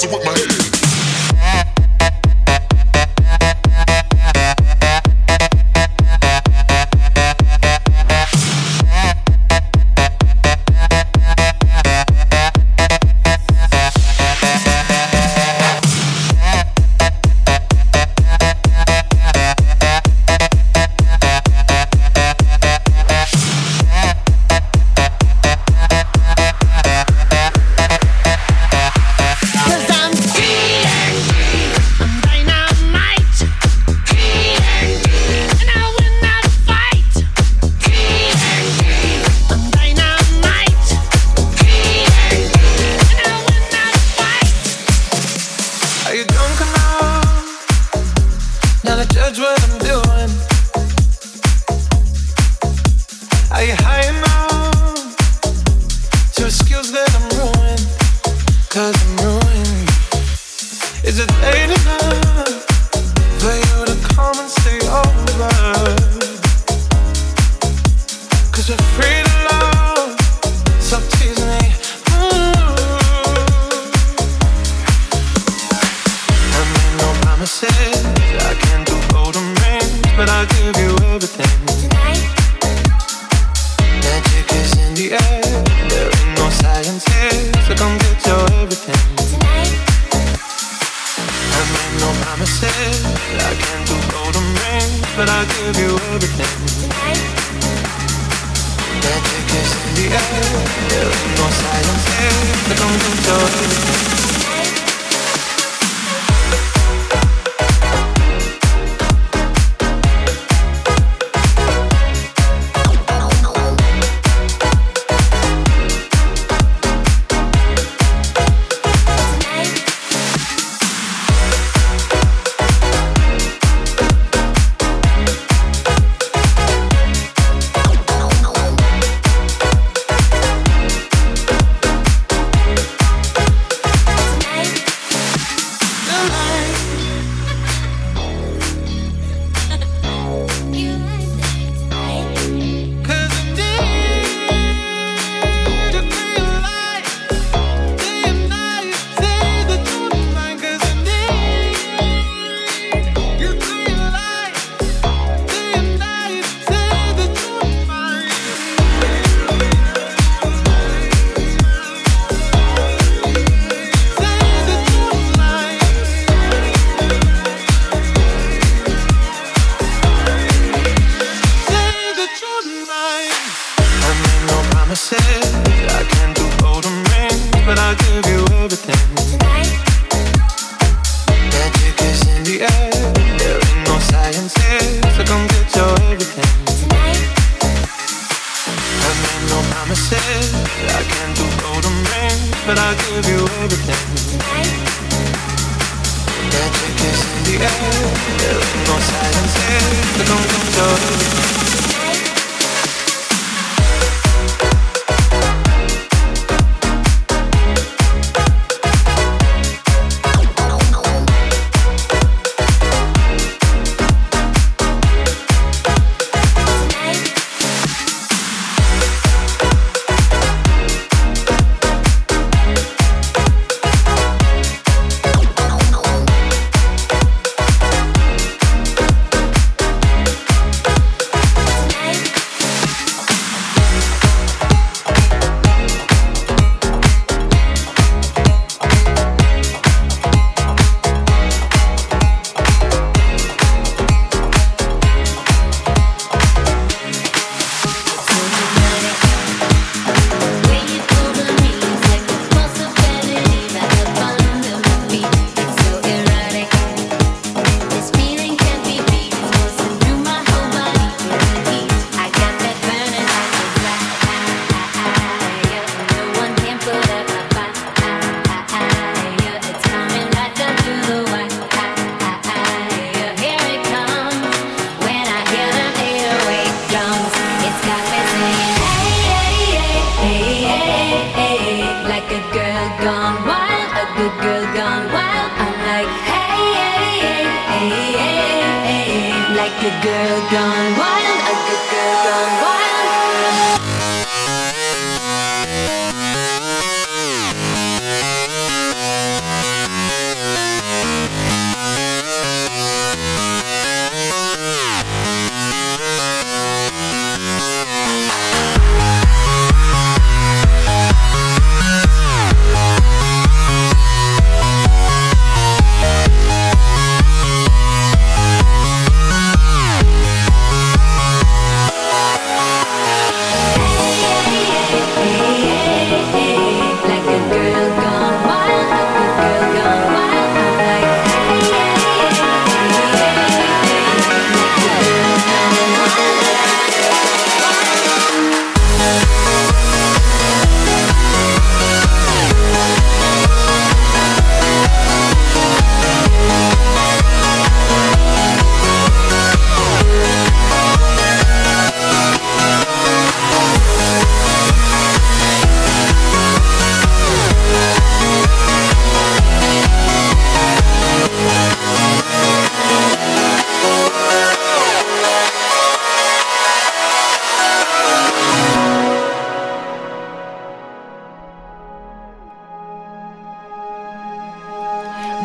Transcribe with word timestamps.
So 0.00 0.08
with 0.08 0.24
my 0.24 0.32
head. 0.32 0.69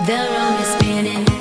The 0.06 0.14
room 0.14 0.62
is 0.62 0.68
spinning. 0.68 1.35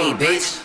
It 0.00 0.16
bitch. 0.18 0.57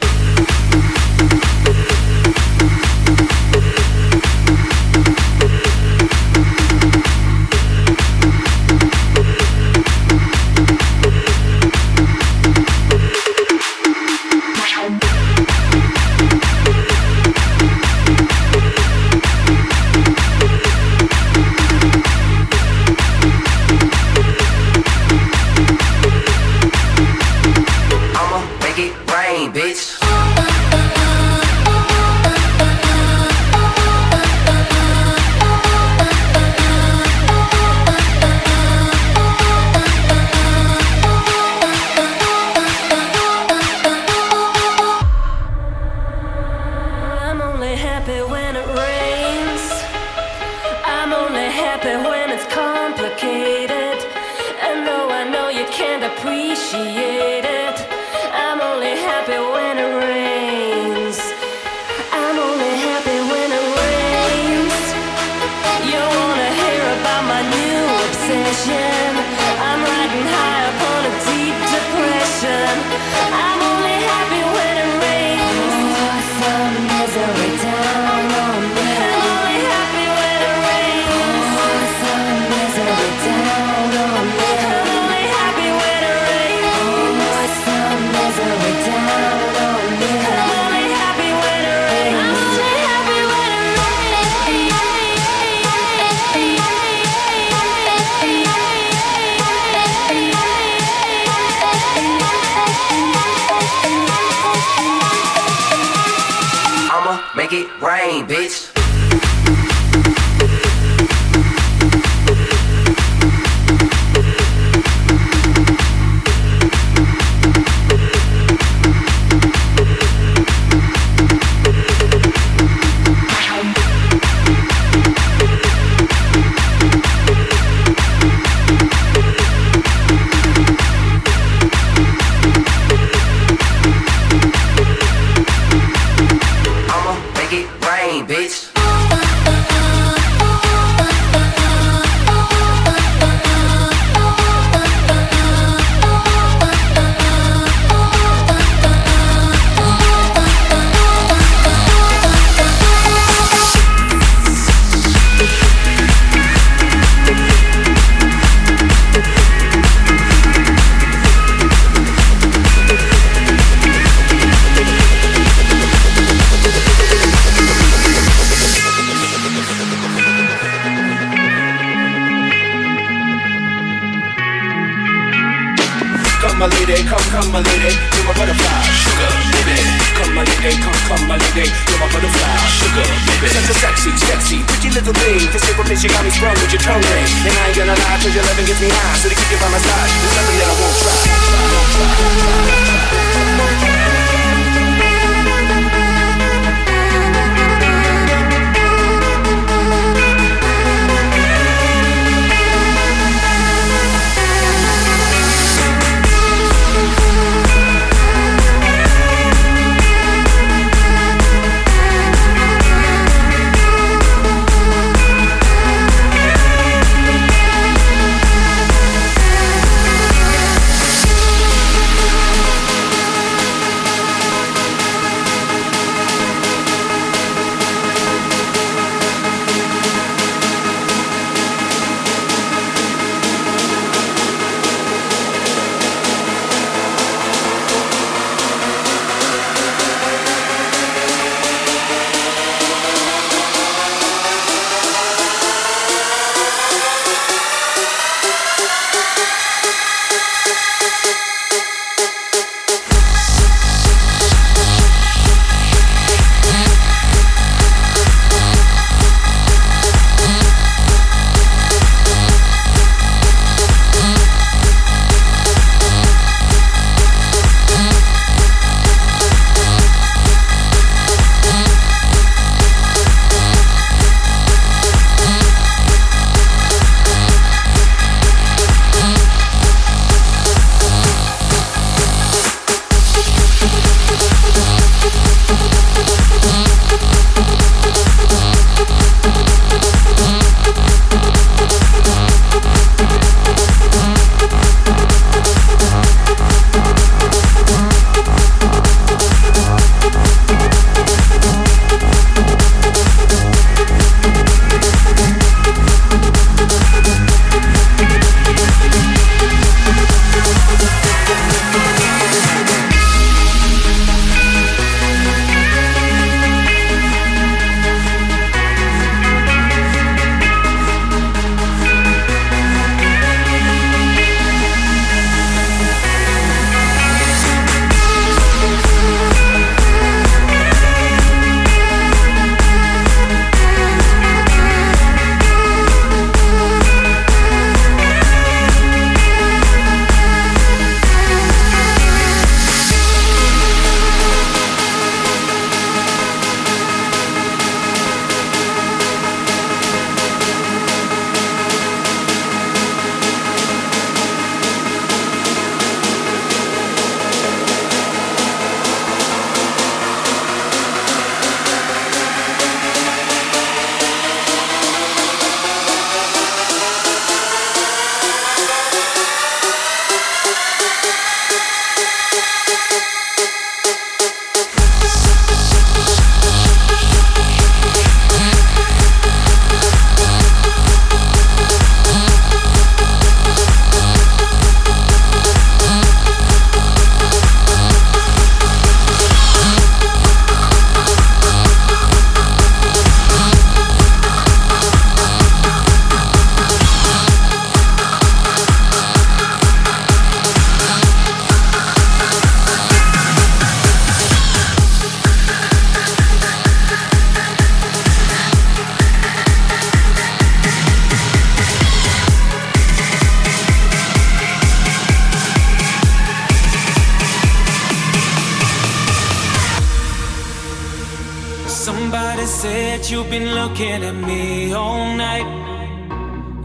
That 423.24 423.32
you've 423.32 423.50
been 423.50 423.74
looking 423.74 424.22
at 424.24 424.36
me 424.36 424.92
all 424.92 425.34
night. 425.38 425.68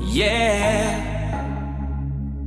Yeah. 0.01 0.95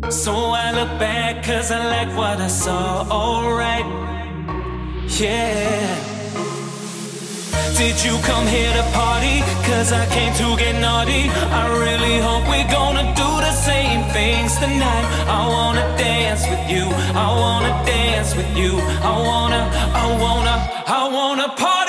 So 0.10 0.32
I 0.32 0.72
look 0.72 0.98
back 0.98 1.44
cause 1.44 1.72
I 1.72 1.86
like 1.96 2.16
what 2.16 2.40
I 2.40 2.48
saw, 2.48 3.06
alright. 3.12 3.86
Yeah. 5.20 5.96
Did 7.78 7.98
you 8.06 8.18
come 8.24 8.48
here 8.48 8.72
to 8.80 8.84
party? 8.94 9.42
Cause 9.68 9.92
I 9.92 10.06
came 10.16 10.34
to 10.36 10.56
get 10.58 10.80
naughty. 10.80 11.24
I 11.62 11.64
really 11.84 12.18
hope 12.20 12.48
we're 12.48 12.72
gonna 12.72 13.06
do 13.24 13.30
the 13.48 13.52
same 13.52 14.04
things 14.14 14.56
tonight. 14.58 15.06
I 15.28 15.42
wanna 15.56 15.86
dance 15.98 16.44
with 16.48 16.66
you. 16.70 16.86
I 17.26 17.28
wanna 17.44 17.74
dance 17.86 18.36
with 18.36 18.52
you. 18.56 18.74
I 19.04 19.14
wanna, 19.30 19.62
I 20.04 20.06
wanna, 20.24 20.56
I 20.88 21.10
wanna 21.12 21.50
party 21.58 21.81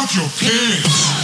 Jump 0.00 0.14
your 0.14 0.28
pants. 0.30 1.19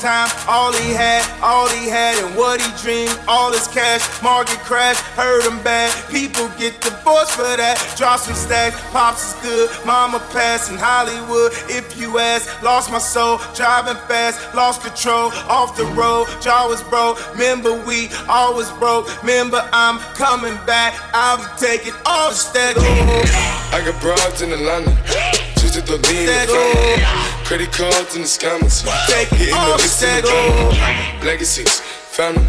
Time, 0.00 0.28
all 0.48 0.72
he 0.72 0.92
had, 0.92 1.22
all 1.42 1.68
he 1.68 1.88
had, 1.88 2.16
and 2.24 2.34
what 2.36 2.60
he 2.60 2.70
dreamed. 2.82 3.16
All 3.28 3.52
his 3.52 3.68
cash, 3.68 4.00
market 4.22 4.58
crash, 4.60 4.96
hurt 5.14 5.44
him 5.44 5.62
bad. 5.62 5.92
People 6.10 6.48
get 6.58 6.80
divorced 6.80 7.32
for 7.32 7.56
that. 7.56 7.76
Drop 7.96 8.18
some 8.18 8.34
stacks, 8.34 8.80
pops 8.90 9.34
is 9.34 9.42
good. 9.42 9.70
Mama 9.84 10.18
passed 10.32 10.70
in 10.70 10.78
Hollywood. 10.78 11.52
If 11.68 12.00
you 12.00 12.18
ask, 12.18 12.62
lost 12.62 12.90
my 12.90 12.98
soul, 12.98 13.38
driving 13.54 14.00
fast, 14.08 14.54
lost 14.54 14.82
control, 14.82 15.30
off 15.48 15.76
the 15.76 15.84
road. 15.92 16.26
Jaw 16.40 16.68
was 16.68 16.82
broke. 16.84 17.20
Remember 17.32 17.72
we 17.84 18.08
always 18.28 18.70
broke. 18.72 19.06
Remember 19.22 19.68
I'm 19.72 19.98
coming 20.16 20.56
back. 20.66 20.98
I'm 21.12 21.40
taking 21.58 21.94
all 22.06 22.30
the 22.30 22.36
stack. 22.36 22.76
I 22.78 23.82
got 23.84 24.00
broads 24.00 24.40
in 24.40 24.52
Atlanta. 24.52 24.90
Just 25.60 25.86
to 25.86 25.98
be 26.08 26.26
the 26.26 26.32
family. 26.48 27.39
Credit 27.50 27.72
cards 27.72 28.14
and 28.14 28.22
the 28.22 28.30
scammers. 28.30 28.86
Take 29.10 29.26
the 29.34 29.50
all 29.50 29.74
the 29.74 29.82
licks 29.82 29.98
in 29.98 30.22
stack. 30.22 30.22
the 30.22 30.30
oh. 30.30 30.70
van. 30.70 31.26
Legacies, 31.26 31.80
family. 31.82 32.46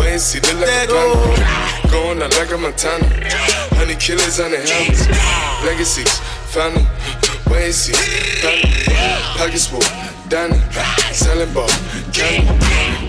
Wait 0.00 0.16
and 0.16 0.20
see, 0.20 0.40
look 0.40 0.64
like 0.64 0.88
oh. 0.88 1.12
a 1.12 1.36
panda. 1.36 1.92
Going 1.92 2.22
out 2.24 2.32
like 2.40 2.48
a 2.48 2.56
Montana. 2.56 3.04
Honey 3.76 4.00
killers 4.00 4.40
on 4.40 4.56
the 4.56 4.64
helmets. 4.64 5.04
Legacies, 5.60 6.08
family. 6.56 6.88
Wait 7.52 7.68
and 7.68 7.74
see, 7.76 7.92
family. 8.40 8.64
Pockets 9.36 9.68
full, 9.68 9.84
Danny. 10.32 10.56
Selling 11.12 11.52
ball, 11.52 11.68
candy. 12.08 12.48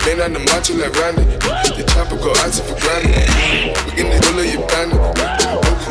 Been 0.03 0.19
on 0.19 0.35
the 0.35 0.43
macho 0.51 0.75
like 0.75 0.91
Randy. 0.99 1.23
The 1.79 1.87
chopper 1.95 2.19
go 2.19 2.35
out 2.43 2.59
for 2.59 2.75
granted. 2.83 3.23
We 3.87 4.03
get 4.03 4.19
the 4.19 4.35
of 4.35 4.51
your 4.51 4.67
bandit. 4.67 4.99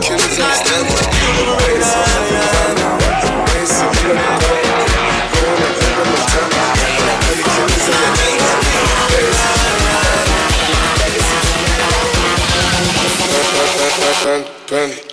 Killers 0.04 0.36
understand 0.36 0.84
me. 0.84 1.00
Wait 1.64 1.80
and 1.80 1.88
see, 1.88 2.04
family. 2.52 2.92
Wait 3.48 3.56
and 3.56 4.52
see, 4.52 4.59
see. 14.70 15.09